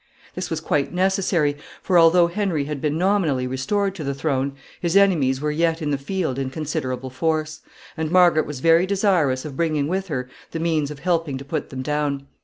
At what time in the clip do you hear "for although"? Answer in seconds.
1.83-2.25